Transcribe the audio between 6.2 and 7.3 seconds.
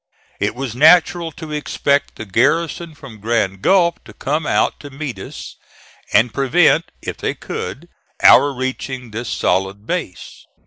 prevent, if